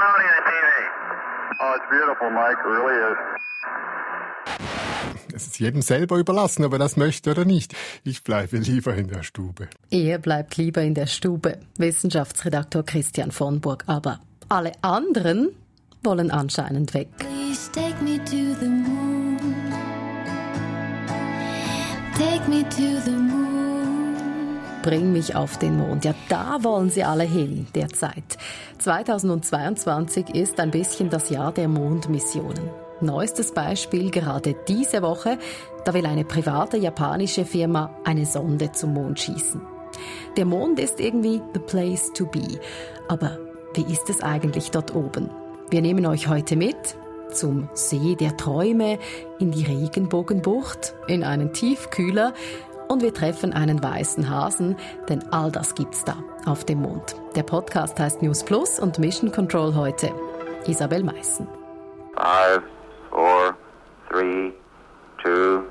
[0.00, 0.68] loading the TV.
[1.62, 2.58] Oh, it's beautiful, Mike.
[2.64, 3.18] It really is.
[5.32, 7.74] Es ist jedem selber überlassen, ob er das möchte oder nicht.
[8.04, 9.68] Ich bleibe lieber in der Stube.
[9.90, 11.58] Er bleibt lieber in der Stube.
[11.78, 13.84] Wissenschaftsredaktor Christian von Burg.
[13.86, 15.50] Aber alle anderen
[16.02, 17.08] wollen anscheinend weg.
[17.18, 19.38] Please take me to the moon.
[22.18, 23.39] Take me to the moon.
[24.82, 26.06] Bring mich auf den Mond.
[26.06, 28.38] Ja, da wollen sie alle hin derzeit.
[28.78, 32.70] 2022 ist ein bisschen das Jahr der Mondmissionen.
[33.02, 35.38] Neuestes Beispiel gerade diese Woche,
[35.84, 39.60] da will eine private japanische Firma eine Sonde zum Mond schießen.
[40.38, 42.58] Der Mond ist irgendwie the place to be.
[43.08, 43.38] Aber
[43.74, 45.30] wie ist es eigentlich dort oben?
[45.68, 46.96] Wir nehmen euch heute mit
[47.32, 48.98] zum See der Träume,
[49.38, 52.34] in die Regenbogenbucht, in einen Tiefkühler
[52.90, 54.76] und wir treffen einen weißen Hasen,
[55.08, 57.14] denn all das gibt's da auf dem Mond.
[57.36, 60.10] Der Podcast heißt News Plus und Mission Control heute.
[60.66, 61.46] Isabel Meissen.
[62.16, 62.62] Five
[63.10, 63.54] four,
[64.08, 64.52] three,
[65.22, 65.62] two,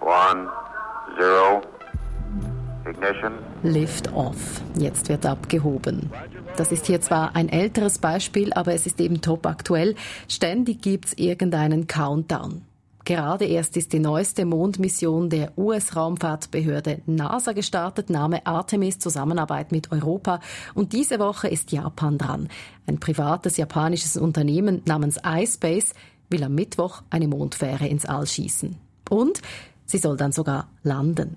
[0.00, 0.48] one,
[1.18, 1.62] zero.
[2.86, 3.32] Ignition.
[3.62, 4.60] Lift off.
[4.76, 6.10] Jetzt wird abgehoben.
[6.56, 9.94] Das ist hier zwar ein älteres Beispiel, aber es ist eben top aktuell.
[10.28, 12.62] Ständig gibt's irgendeinen Countdown.
[13.04, 20.40] Gerade erst ist die neueste Mondmission der US-Raumfahrtbehörde NASA gestartet, Name Artemis, Zusammenarbeit mit Europa.
[20.74, 22.48] Und diese Woche ist Japan dran.
[22.86, 25.92] Ein privates japanisches Unternehmen namens iSpace
[26.30, 28.76] will am Mittwoch eine Mondfähre ins All schießen.
[29.10, 29.42] Und
[29.84, 31.36] sie soll dann sogar landen.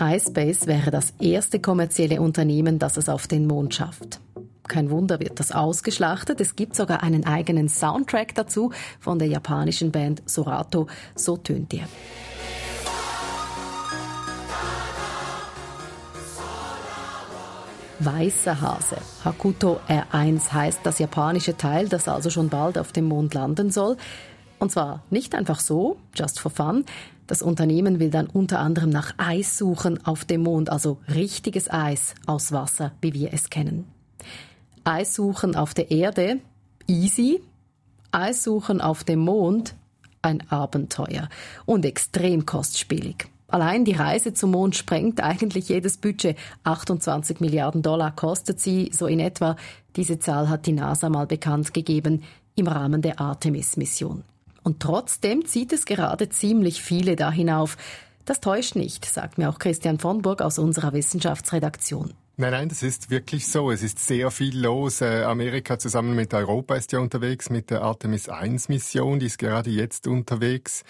[0.00, 4.20] iSpace wäre das erste kommerzielle Unternehmen, das es auf den Mond schafft.
[4.68, 6.40] Kein Wunder wird das ausgeschlachtet.
[6.40, 10.86] Es gibt sogar einen eigenen Soundtrack dazu von der japanischen Band Sorato.
[11.14, 11.86] So tönt er.
[18.00, 18.96] Weißer Hase.
[19.24, 23.96] Hakuto R1 heißt das japanische Teil, das also schon bald auf dem Mond landen soll.
[24.58, 26.84] Und zwar nicht einfach so, just for fun.
[27.26, 32.14] Das Unternehmen will dann unter anderem nach Eis suchen auf dem Mond, also richtiges Eis
[32.26, 33.93] aus Wasser, wie wir es kennen.
[34.84, 36.40] Eis suchen auf der Erde,
[36.86, 37.40] easy.
[38.12, 39.74] Eis suchen auf dem Mond,
[40.20, 41.28] ein Abenteuer
[41.64, 43.28] und extrem kostspielig.
[43.48, 46.36] Allein die Reise zum Mond sprengt eigentlich jedes Budget.
[46.64, 49.56] 28 Milliarden Dollar kostet sie, so in etwa.
[49.96, 52.22] Diese Zahl hat die NASA mal bekannt gegeben
[52.56, 54.22] im Rahmen der Artemis-Mission.
[54.62, 57.76] Und trotzdem zieht es gerade ziemlich viele da hinauf.
[58.24, 62.12] Das täuscht nicht, sagt mir auch Christian von Burg aus unserer Wissenschaftsredaktion.
[62.36, 63.70] Nein, nein, das ist wirklich so.
[63.70, 65.00] Es ist sehr viel los.
[65.00, 69.38] Äh, Amerika zusammen mit Europa ist ja unterwegs mit der Artemis 1 Mission, die ist
[69.38, 70.82] gerade jetzt unterwegs.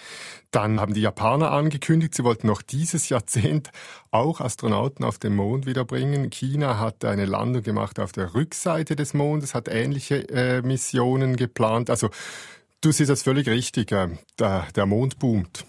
[0.49, 3.69] Dann haben die Japaner angekündigt, sie wollten noch dieses Jahrzehnt
[4.09, 6.31] auch Astronauten auf den Mond wiederbringen.
[6.31, 11.91] China hat eine Landung gemacht auf der Rückseite des Mondes, hat ähnliche äh, Missionen geplant.
[11.91, 12.09] Also
[12.81, 13.91] du siehst das völlig richtig.
[13.91, 15.63] Äh, der, der Mond boomt.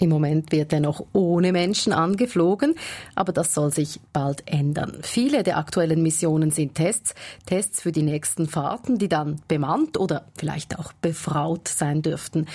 [0.00, 2.74] Im Moment wird er noch ohne Menschen angeflogen,
[3.14, 4.96] aber das soll sich bald ändern.
[5.02, 10.24] Viele der aktuellen Missionen sind Tests, Tests für die nächsten Fahrten, die dann bemannt oder
[10.38, 12.46] vielleicht auch befraut sein dürften.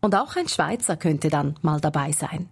[0.00, 2.48] Und auch ein Schweizer könnte dann mal dabei sein.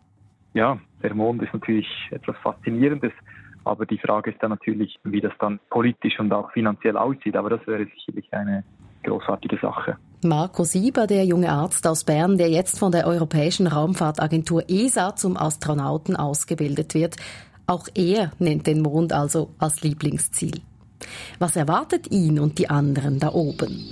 [0.55, 3.13] Ja, der Mond ist natürlich etwas Faszinierendes,
[3.63, 7.37] aber die Frage ist dann natürlich, wie das dann politisch und auch finanziell aussieht.
[7.37, 8.65] Aber das wäre sicherlich eine
[9.05, 9.99] großartige Sache.
[10.25, 15.37] Marco Sieber, der junge Arzt aus Bern, der jetzt von der Europäischen Raumfahrtagentur ESA zum
[15.37, 17.17] Astronauten ausgebildet wird,
[17.67, 20.61] auch er nennt den Mond also als Lieblingsziel.
[21.39, 23.85] Was erwartet ihn und die anderen da oben?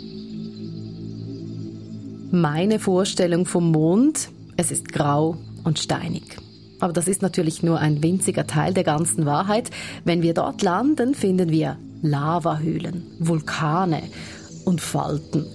[2.30, 6.22] Meine Vorstellung vom Mond, es ist grau und steinig.
[6.78, 9.70] Aber das ist natürlich nur ein winziger Teil der ganzen Wahrheit.
[10.04, 14.02] Wenn wir dort landen, finden wir Lavahöhlen, Vulkane
[14.64, 15.46] und Falten.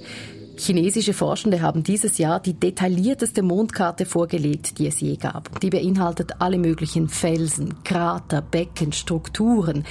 [0.58, 5.60] Chinesische Forschende haben dieses Jahr die detaillierteste Mondkarte vorgelegt, die es je gab.
[5.60, 9.84] Die beinhaltet alle möglichen Felsen, Krater, Becken, Strukturen.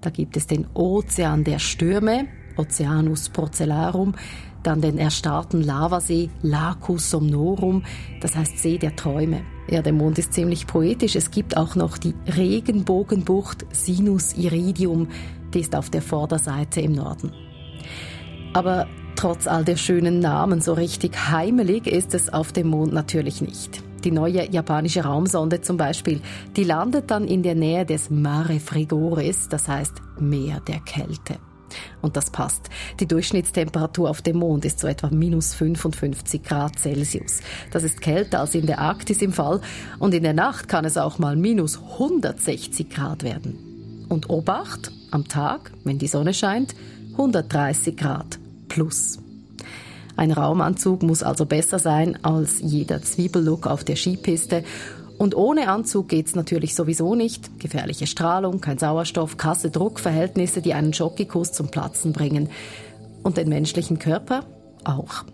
[0.00, 2.26] Da gibt es den Ozean der Stürme,
[2.56, 4.14] Oceanus Procellarum,
[4.62, 7.84] dann den erstarrten Lavasee Lacus Somnorum,
[8.20, 9.42] das heißt See der Träume.
[9.68, 11.16] Ja, der Mond ist ziemlich poetisch.
[11.16, 15.08] Es gibt auch noch die Regenbogenbucht Sinus Iridium,
[15.52, 17.32] die ist auf der Vorderseite im Norden.
[18.52, 18.86] Aber
[19.16, 23.82] trotz all der schönen Namen so richtig heimelig ist es auf dem Mond natürlich nicht.
[24.04, 26.20] Die neue japanische Raumsonde zum Beispiel,
[26.56, 31.36] die landet dann in der Nähe des Mare Frigoris, das heißt Meer der Kälte.
[32.02, 32.68] Und das passt.
[33.00, 37.40] Die Durchschnittstemperatur auf dem Mond ist so etwa minus 55 Grad Celsius.
[37.72, 39.60] Das ist kälter als in der Arktis im Fall.
[39.98, 44.06] Und in der Nacht kann es auch mal minus 160 Grad werden.
[44.08, 46.74] Und Obacht, am Tag, wenn die Sonne scheint,
[47.12, 48.38] 130 Grad
[48.74, 49.20] plus.
[50.16, 54.64] Ein Raumanzug muss also besser sein als jeder Zwiebellook auf der Skipiste.
[55.16, 57.60] Und ohne Anzug geht's natürlich sowieso nicht.
[57.60, 62.48] Gefährliche Strahlung, kein Sauerstoff, Kasse, Druckverhältnisse, die einen Schockikus zum Platzen bringen.
[63.22, 64.44] Und den menschlichen Körper
[64.82, 65.24] auch.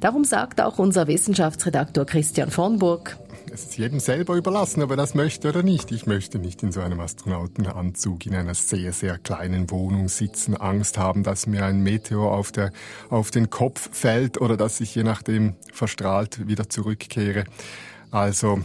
[0.00, 3.16] Darum sagt auch unser Wissenschaftsredaktor Christian von Burg,
[3.52, 5.92] es ist jedem selber überlassen, ob er das möchte oder nicht.
[5.92, 10.96] Ich möchte nicht in so einem Astronautenanzug in einer sehr, sehr kleinen Wohnung sitzen, Angst
[10.96, 12.72] haben, dass mir ein Meteor auf, der,
[13.10, 17.44] auf den Kopf fällt oder dass ich je nachdem verstrahlt wieder zurückkehre.
[18.10, 18.60] Also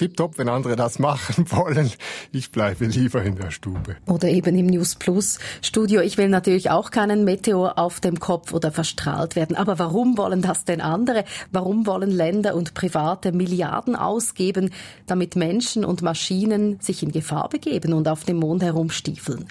[0.00, 1.90] tipptopp, wenn andere das machen wollen.
[2.32, 3.96] Ich bleibe lieber in der Stube.
[4.06, 6.00] Oder eben im News Plus Studio.
[6.00, 9.56] Ich will natürlich auch keinen Meteor auf dem Kopf oder verstrahlt werden.
[9.56, 11.24] Aber warum wollen das denn andere?
[11.52, 14.70] Warum wollen Länder und Private Milliarden ausgeben,
[15.06, 19.46] damit Menschen und Maschinen sich in Gefahr begeben und auf dem Mond herumstiefeln?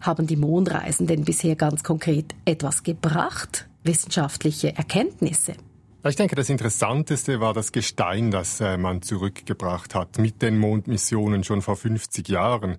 [0.00, 3.66] Haben die Mondreisen denn bisher ganz konkret etwas gebracht?
[3.84, 5.54] Wissenschaftliche Erkenntnisse?
[6.06, 11.44] Ich denke, das Interessanteste war das Gestein, das äh, man zurückgebracht hat mit den Mondmissionen
[11.44, 12.76] schon vor 50 Jahren.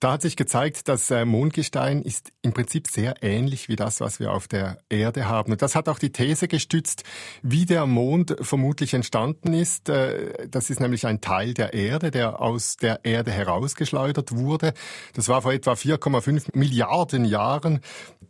[0.00, 4.18] Da hat sich gezeigt, dass äh, Mondgestein ist im Prinzip sehr ähnlich wie das, was
[4.18, 5.52] wir auf der Erde haben.
[5.52, 7.04] Und das hat auch die These gestützt,
[7.42, 9.88] wie der Mond vermutlich entstanden ist.
[9.88, 14.74] Äh, das ist nämlich ein Teil der Erde, der aus der Erde herausgeschleudert wurde.
[15.14, 17.82] Das war vor etwa 4,5 Milliarden Jahren.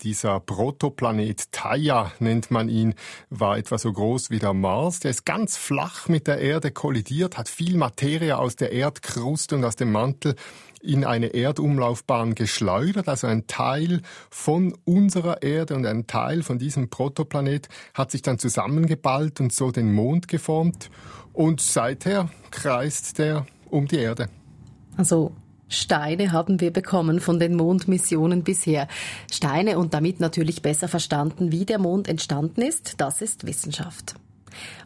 [0.02, 2.94] Dieser Protoplanet Theia nennt man ihn,
[3.31, 4.98] war etwa so groß wie der Mars.
[4.98, 9.64] Der ist ganz flach mit der Erde kollidiert, hat viel Materie aus der Erdkruste und
[9.64, 10.34] aus dem Mantel
[10.82, 13.08] in eine Erdumlaufbahn geschleudert.
[13.08, 18.40] Also ein Teil von unserer Erde und ein Teil von diesem Protoplanet hat sich dann
[18.40, 20.90] zusammengeballt und so den Mond geformt.
[21.32, 24.28] Und seither kreist der um die Erde.
[24.96, 25.32] Also
[25.69, 28.88] Steine haben wir bekommen von den Mondmissionen bisher.
[29.30, 34.14] Steine und damit natürlich besser verstanden, wie der Mond entstanden ist, das ist Wissenschaft.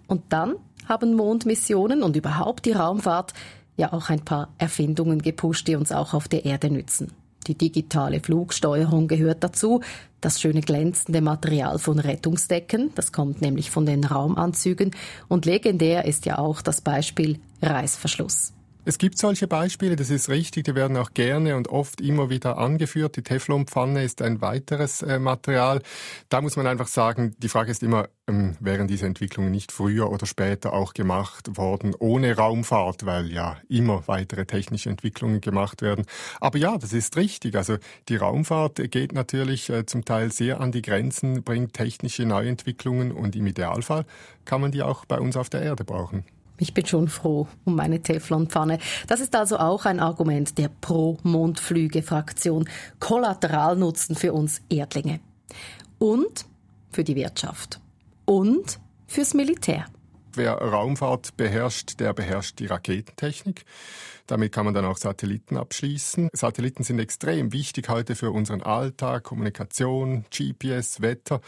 [0.08, 0.56] Und dann
[0.88, 3.34] haben Mondmissionen und überhaupt die Raumfahrt
[3.76, 7.12] ja auch ein paar Erfindungen gepusht, die uns auch auf der Erde nützen.
[7.46, 9.80] Die digitale Flugsteuerung gehört dazu,
[10.20, 14.90] das schöne glänzende Material von Rettungsdecken, das kommt nämlich von den Raumanzügen,
[15.28, 18.52] und legendär ist ja auch das Beispiel Reißverschluss.
[18.88, 22.56] Es gibt solche Beispiele, das ist richtig, die werden auch gerne und oft immer wieder
[22.56, 23.16] angeführt.
[23.16, 25.82] Die Teflonpfanne ist ein weiteres äh, Material.
[26.30, 30.10] Da muss man einfach sagen, die Frage ist immer, ähm, wären diese Entwicklungen nicht früher
[30.10, 36.06] oder später auch gemacht worden, ohne Raumfahrt, weil ja immer weitere technische Entwicklungen gemacht werden.
[36.40, 37.56] Aber ja, das ist richtig.
[37.56, 37.76] Also
[38.08, 43.36] die Raumfahrt geht natürlich äh, zum Teil sehr an die Grenzen, bringt technische Neuentwicklungen und
[43.36, 44.06] im Idealfall
[44.46, 46.24] kann man die auch bei uns auf der Erde brauchen.
[46.58, 48.78] Ich bin schon froh um meine Teflonpfanne.
[49.06, 52.68] Das ist also auch ein Argument der Pro-Mondflüge-Fraktion.
[52.98, 55.20] Kollateralnutzen für uns Erdlinge.
[55.98, 56.46] Und
[56.90, 57.80] für die Wirtschaft.
[58.24, 59.86] Und fürs Militär.
[60.34, 63.64] Wer Raumfahrt beherrscht, der beherrscht die Raketentechnik.
[64.26, 66.28] Damit kann man dann auch Satelliten abschließen.
[66.32, 71.40] Satelliten sind extrem wichtig heute für unseren Alltag, Kommunikation, GPS, Wetter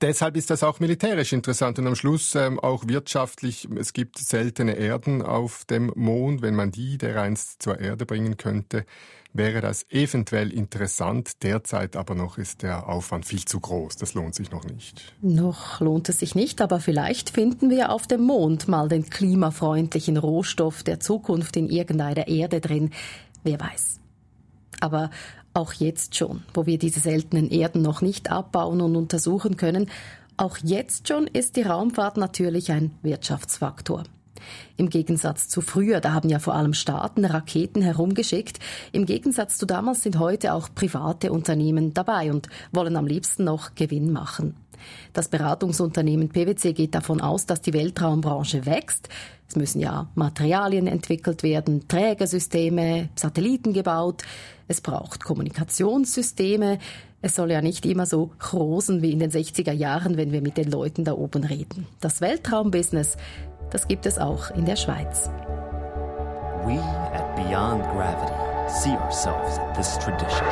[0.00, 3.68] deshalb ist das auch militärisch interessant und am Schluss ähm, auch wirtschaftlich.
[3.76, 6.42] Es gibt seltene Erden auf dem Mond.
[6.42, 8.84] Wenn man die dereinst zur Erde bringen könnte,
[9.32, 11.42] wäre das eventuell interessant.
[11.42, 13.96] Derzeit aber noch ist der Aufwand viel zu groß.
[13.96, 15.12] Das lohnt sich noch nicht.
[15.20, 20.16] Noch lohnt es sich nicht, aber vielleicht finden wir auf dem Mond mal den klimafreundlichen
[20.16, 22.90] Rohstoff der Zukunft in irgendeiner Erde drin.
[23.42, 24.00] Wer weiß.
[24.80, 25.10] Aber
[25.54, 29.88] auch jetzt schon, wo wir diese seltenen Erden noch nicht abbauen und untersuchen können,
[30.36, 34.02] auch jetzt schon ist die Raumfahrt natürlich ein Wirtschaftsfaktor.
[34.76, 38.58] Im Gegensatz zu früher, da haben ja vor allem Staaten Raketen herumgeschickt.
[38.92, 43.74] Im Gegensatz zu damals sind heute auch private Unternehmen dabei und wollen am liebsten noch
[43.74, 44.56] Gewinn machen.
[45.12, 49.08] Das Beratungsunternehmen PwC geht davon aus, dass die Weltraumbranche wächst.
[49.48, 54.22] Es müssen ja Materialien entwickelt werden, Trägersysteme, Satelliten gebaut.
[54.68, 56.78] Es braucht Kommunikationssysteme.
[57.20, 60.56] Es soll ja nicht immer so rosen wie in den 60er Jahren, wenn wir mit
[60.56, 61.86] den Leuten da oben reden.
[62.00, 63.16] Das Weltraumbusiness,
[63.70, 65.30] das gibt es auch in der Schweiz.
[66.64, 66.78] We
[67.12, 68.32] at Beyond Gravity
[68.68, 70.46] see ourselves in this tradition.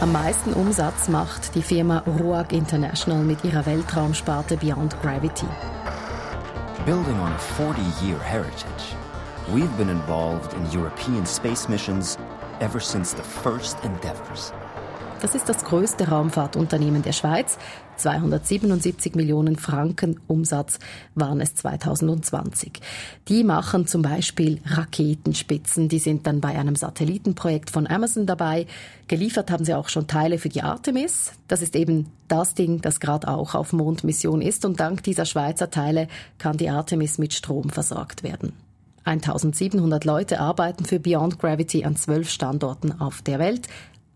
[0.00, 5.46] Am meisten Umsatz macht die Firma RUAG International mit ihrer Weltraumsparte Beyond Gravity.
[6.86, 8.94] Building on a 40-year heritage,
[9.52, 12.16] we've been involved in European space missions
[12.60, 14.52] ever since the first endeavors.
[15.20, 17.58] Das ist das größte Raumfahrtunternehmen der Schweiz.
[17.96, 20.78] 277 Millionen Franken Umsatz
[21.14, 22.80] waren es 2020.
[23.28, 25.90] Die machen zum Beispiel Raketenspitzen.
[25.90, 28.66] Die sind dann bei einem Satellitenprojekt von Amazon dabei.
[29.08, 31.32] Geliefert haben sie auch schon Teile für die Artemis.
[31.48, 34.64] Das ist eben das Ding, das gerade auch auf Mondmission ist.
[34.64, 36.08] Und dank dieser Schweizer Teile
[36.38, 38.54] kann die Artemis mit Strom versorgt werden.
[39.04, 43.66] 1700 Leute arbeiten für Beyond Gravity an zwölf Standorten auf der Welt.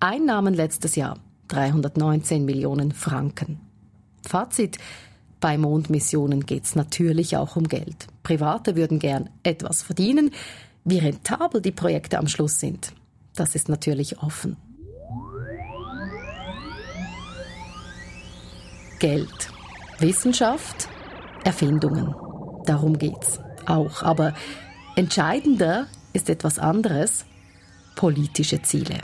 [0.00, 3.60] Einnahmen letztes Jahr 319 Millionen Franken.
[4.26, 4.78] Fazit.
[5.40, 8.06] Bei Mondmissionen geht es natürlich auch um Geld.
[8.22, 10.30] Private würden gern etwas verdienen.
[10.84, 12.92] Wie rentabel die Projekte am Schluss sind,
[13.34, 14.56] das ist natürlich offen.
[19.00, 19.50] Geld,
[19.98, 20.88] Wissenschaft,
[21.44, 22.14] Erfindungen.
[22.64, 24.02] Darum geht's auch.
[24.02, 24.34] Aber
[24.96, 27.26] entscheidender ist etwas anderes,
[27.96, 28.98] politische Ziele.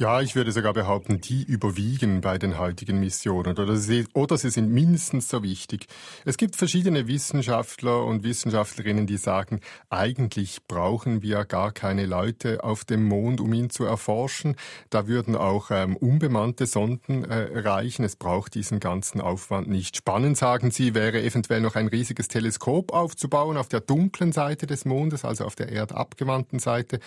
[0.00, 4.48] Ja, ich würde sogar behaupten, die überwiegen bei den heutigen Missionen oder sie, oder sie
[4.48, 5.88] sind mindestens so wichtig.
[6.24, 12.86] Es gibt verschiedene Wissenschaftler und Wissenschaftlerinnen, die sagen, eigentlich brauchen wir gar keine Leute auf
[12.86, 14.56] dem Mond, um ihn zu erforschen.
[14.88, 18.02] Da würden auch ähm, unbemannte Sonden äh, reichen.
[18.02, 19.98] Es braucht diesen ganzen Aufwand nicht.
[19.98, 24.86] Spannend, sagen sie, wäre eventuell noch ein riesiges Teleskop aufzubauen auf der dunklen Seite des
[24.86, 27.00] Mondes, also auf der erdabgewandten Seite.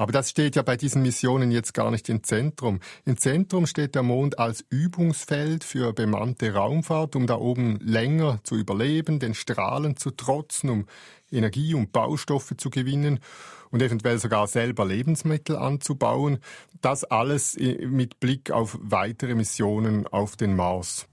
[0.00, 2.80] Aber das steht ja bei diesen Missionen jetzt gar nicht im Zentrum.
[3.04, 8.56] Im Zentrum steht der Mond als Übungsfeld für bemannte Raumfahrt, um da oben länger zu
[8.56, 10.86] überleben, den Strahlen zu trotzen, um
[11.30, 13.20] Energie und Baustoffe zu gewinnen
[13.68, 16.38] und eventuell sogar selber Lebensmittel anzubauen.
[16.80, 21.09] Das alles mit Blick auf weitere Missionen auf den Mars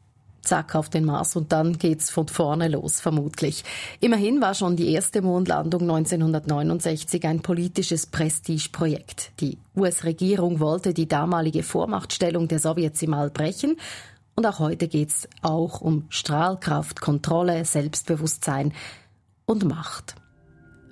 [0.48, 3.64] zack auf den Mars und dann geht's von vorne los, vermutlich.
[4.00, 9.32] Immerhin war schon die erste Mondlandung 1969 ein politisches Prestigeprojekt.
[9.40, 13.76] Die US-Regierung wollte die damalige Vormachtstellung der Sowjets im All brechen
[14.36, 18.72] und auch heute geht's auch um Strahlkraft, Kontrolle, Selbstbewusstsein
[19.46, 20.16] und Macht.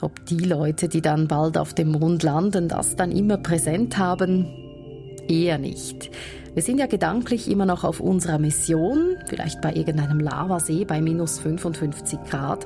[0.01, 4.64] Ob die Leute, die dann bald auf dem Mond landen, das dann immer präsent haben,
[5.29, 6.11] eher nicht.
[6.53, 11.39] Wir sind ja gedanklich immer noch auf unserer Mission, vielleicht bei irgendeinem Lavasee bei minus
[11.39, 12.65] 55 Grad.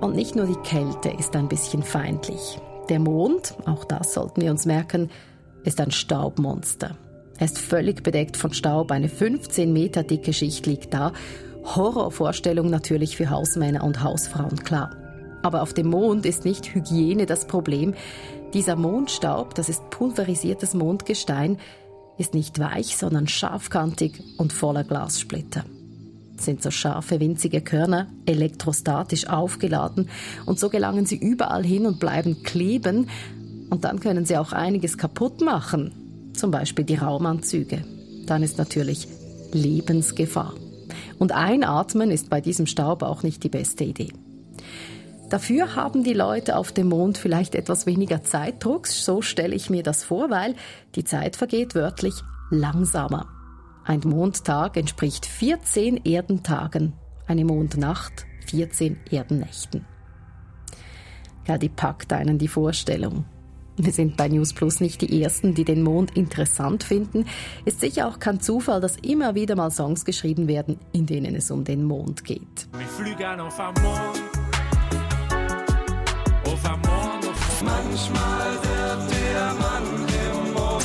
[0.00, 2.58] Und nicht nur die Kälte ist ein bisschen feindlich.
[2.88, 5.10] Der Mond, auch das sollten wir uns merken,
[5.62, 6.96] ist ein Staubmonster.
[7.38, 11.12] Er ist völlig bedeckt von Staub, eine 15 Meter dicke Schicht liegt da.
[11.64, 14.90] Horrorvorstellung natürlich für Hausmänner und Hausfrauen, klar.
[15.42, 17.94] Aber auf dem Mond ist nicht Hygiene das Problem.
[18.54, 21.58] Dieser Mondstaub, das ist pulverisiertes Mondgestein,
[22.18, 25.64] ist nicht weich, sondern scharfkantig und voller Glassplitter.
[26.36, 30.08] Sind so scharfe, winzige Körner elektrostatisch aufgeladen
[30.46, 33.08] und so gelangen sie überall hin und bleiben kleben
[33.70, 37.84] und dann können sie auch einiges kaputt machen, zum Beispiel die Raumanzüge.
[38.26, 39.08] Dann ist natürlich
[39.52, 40.54] Lebensgefahr.
[41.18, 44.12] Und einatmen ist bei diesem Staub auch nicht die beste Idee.
[45.34, 49.82] Dafür haben die Leute auf dem Mond vielleicht etwas weniger Zeitdruck, so stelle ich mir
[49.82, 50.54] das vor, weil
[50.94, 52.14] die Zeit vergeht wörtlich
[52.50, 53.26] langsamer.
[53.84, 56.92] Ein Mondtag entspricht 14 Erdentagen,
[57.26, 59.84] eine Mondnacht 14 Erdennächten.
[61.48, 63.24] Ja, die packt einen die Vorstellung.
[63.76, 67.26] Wir sind bei News Plus nicht die Ersten, die den Mond interessant finden.
[67.64, 71.50] Ist sicher auch kein Zufall, dass immer wieder mal Songs geschrieben werden, in denen es
[71.50, 72.68] um den Mond geht.
[77.64, 80.84] Manchmal wird der Mann im Mond.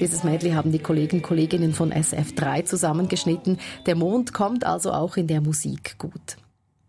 [0.00, 3.58] Dieses Medley haben die Kollegen und Kolleginnen von SF3 zusammengeschnitten.
[3.86, 6.36] Der Mond kommt also auch in der Musik gut.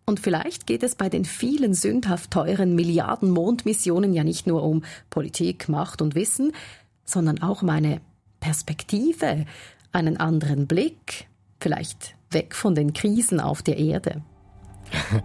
[0.10, 4.84] Und vielleicht geht es bei den vielen sündhaft teuren Milliarden Mondmissionen ja nicht nur um
[5.12, 6.52] Politik, Macht und Wissen,
[7.06, 8.02] sondern auch um eine
[8.40, 9.46] Perspektive,
[9.92, 11.28] einen anderen Blick,
[11.60, 14.24] vielleicht weg von den Krisen auf der Erde.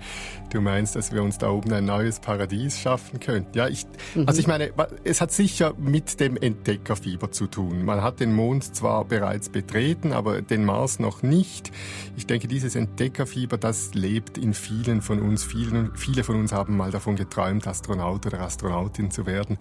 [0.54, 3.58] Du meinst, dass wir uns da oben ein neues Paradies schaffen könnten?
[3.58, 4.28] Ja, ich, mhm.
[4.28, 4.70] also ich meine,
[5.02, 7.84] es hat sicher mit dem Entdeckerfieber zu tun.
[7.84, 11.72] Man hat den Mond zwar bereits betreten, aber den Mars noch nicht.
[12.16, 15.42] Ich denke, dieses Entdeckerfieber, das lebt in vielen von uns.
[15.42, 19.58] Vielen, viele von uns haben mal davon geträumt, Astronaut oder Astronautin zu werden.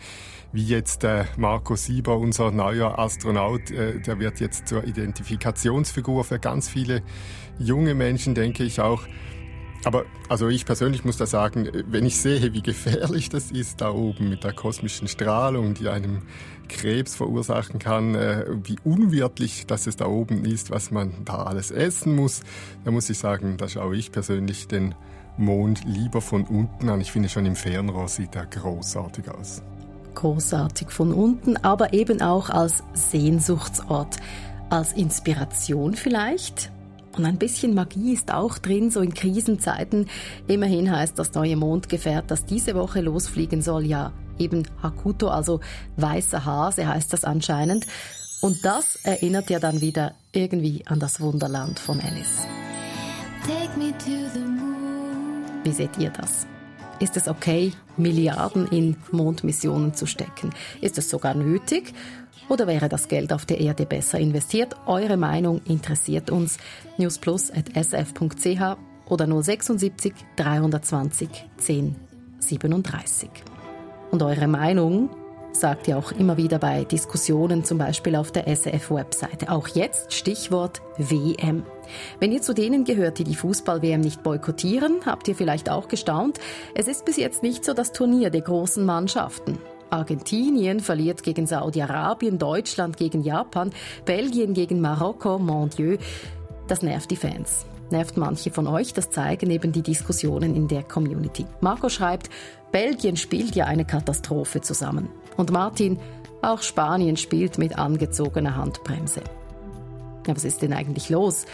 [0.52, 6.38] Wie jetzt äh, Marco Sieber, unser neuer Astronaut, äh, der wird jetzt zur Identifikationsfigur für
[6.38, 7.02] ganz viele
[7.58, 9.02] junge Menschen, denke ich auch.
[9.86, 13.92] Aber also ich persönlich muss da sagen, wenn ich sehe, wie gefährlich das ist da
[13.92, 16.22] oben mit der kosmischen Strahlung, die einem
[16.70, 21.72] Krebs verursachen kann, äh, wie unwirtlich das es da oben ist, was man da alles
[21.72, 22.42] essen muss,
[22.86, 24.96] da muss ich sagen, da schaue ich persönlich den
[25.38, 27.02] Mond lieber von unten an.
[27.02, 29.62] Ich finde schon im Fernrohr sieht er großartig aus.
[30.16, 34.18] Großartig von unten, aber eben auch als Sehnsuchtsort,
[34.70, 36.73] als Inspiration vielleicht.
[37.16, 40.08] Und ein bisschen Magie ist auch drin, so in Krisenzeiten.
[40.48, 45.60] Immerhin heißt das neue Mondgefährt, das diese Woche losfliegen soll, ja eben Hakuto, also
[45.98, 47.86] weißer Hase heißt das anscheinend.
[48.42, 52.46] Und das erinnert ja dann wieder irgendwie an das Wunderland von Alice.
[55.64, 56.48] Wie seht ihr das?
[57.04, 60.52] Ist es okay, Milliarden in Mondmissionen zu stecken?
[60.80, 61.94] Ist es sogar nötig?
[62.48, 64.78] Oder wäre das Geld auf der Erde besser investiert?
[64.86, 66.60] Eure Meinung interessiert uns.
[66.98, 68.78] newsplus.sf.ch
[69.10, 71.96] oder 076 320 10
[72.40, 73.30] 37.
[74.10, 75.10] Und eure Meinung
[75.56, 79.52] sagt ihr auch immer wieder bei Diskussionen, zum Beispiel auf der SRF-Webseite.
[79.52, 81.66] Auch jetzt Stichwort WM.
[82.20, 86.40] Wenn ihr zu denen gehört, die die Fußball-WM nicht boykottieren, habt ihr vielleicht auch gestaunt.
[86.76, 89.58] Es ist bis jetzt nicht so das Turnier der großen Mannschaften.
[89.90, 93.72] Argentinien verliert gegen Saudi-Arabien, Deutschland gegen Japan,
[94.06, 95.98] Belgien gegen Marokko, mon Dieu.
[96.68, 97.66] Das nervt die Fans.
[97.94, 101.46] Nervt manche von euch, das zeigen eben die Diskussionen in der Community.
[101.62, 102.32] Marco schreibt,
[102.72, 105.10] Belgien spielt ja eine Katastrophe zusammen.
[105.38, 106.00] Und Martin,
[106.42, 109.22] auch Spanien spielt mit angezogener Handbremse.
[110.26, 111.46] Ja, was ist denn eigentlich los?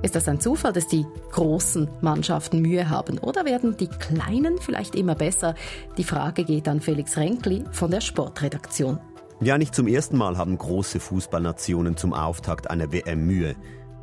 [0.00, 4.94] Ist das ein Zufall, dass die großen Mannschaften Mühe haben oder werden die kleinen vielleicht
[4.94, 5.54] immer besser?
[5.98, 8.98] Die Frage geht an Felix Renkli von der Sportredaktion.
[9.40, 13.54] Ja, nicht zum ersten Mal haben große Fußballnationen zum Auftakt einer WM Mühe.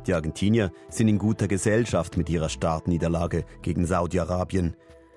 [0.06, 4.76] Die Argentinier sind in guter Gesellschaft mit ihrer Startniederlage gegen Saudi-Arabien.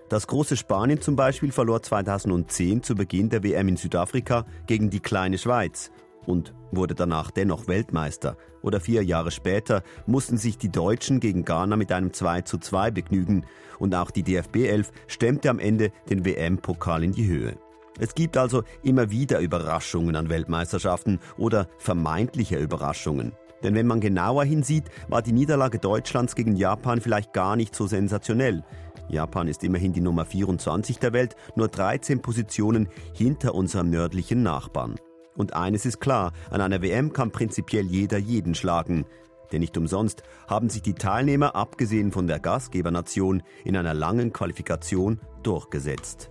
[0.10, 5.00] Das große Spanien zum Beispiel verlor 2010 zu Beginn der WM in Südafrika gegen die
[5.00, 5.92] kleine Schweiz
[6.28, 8.38] und wurde danach dennoch Weltmeister.
[8.62, 12.92] Oder vier Jahre später mussten sich die Deutschen gegen Ghana mit einem 2 zu 2
[12.92, 13.46] begnügen
[13.80, 17.58] und auch die DFB 11 stemmte am Ende den WM-Pokal in die Höhe.
[17.98, 23.32] Es gibt also immer wieder Überraschungen an Weltmeisterschaften oder vermeintliche Überraschungen.
[23.66, 27.88] Denn wenn man genauer hinsieht, war die Niederlage Deutschlands gegen Japan vielleicht gar nicht so
[27.88, 28.64] sensationell.
[29.10, 34.98] Japan ist immerhin die Nummer 24 der Welt, nur 13 Positionen hinter unserem nördlichen Nachbarn.
[35.36, 39.06] Und eines ist klar, an einer WM kann prinzipiell jeder jeden schlagen.
[39.52, 45.20] Denn nicht umsonst haben sich die Teilnehmer, abgesehen von der Gastgebernation, in einer langen Qualifikation
[45.42, 46.30] durchgesetzt.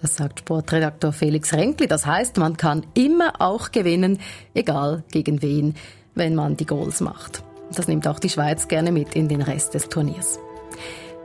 [0.00, 1.86] Das sagt Sportredaktor Felix Renkli.
[1.86, 4.20] Das heißt, man kann immer auch gewinnen,
[4.54, 5.74] egal gegen wen,
[6.16, 7.44] wenn man die Goals macht.
[7.72, 10.40] Das nimmt auch die Schweiz gerne mit in den Rest des Turniers.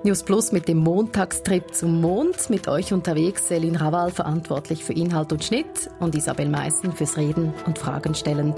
[0.04, 2.50] News Plus mit dem Montagstrip zum Mond.
[2.50, 7.54] Mit euch unterwegs Selin Raval, verantwortlich für Inhalt und Schnitt und Isabel Meissen fürs Reden
[7.66, 8.56] und Fragen stellen.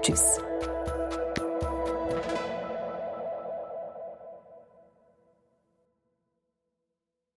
[0.00, 0.40] Tschüss.